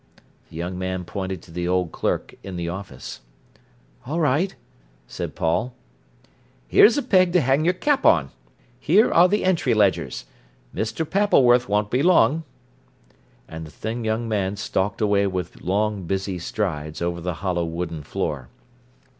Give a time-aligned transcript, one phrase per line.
[0.49, 3.21] The young man pointed to the old clerk in the office.
[4.03, 4.55] "All right,"
[5.05, 5.75] said Paul.
[6.67, 8.31] "Here's a peg to hang your cap on.
[8.79, 10.25] Here are your entry ledgers.
[10.73, 11.07] Mr.
[11.07, 12.45] Pappleworth won't be long."
[13.47, 18.01] And the thin young man stalked away with long, busy strides over the hollow wooden
[18.01, 18.49] floor.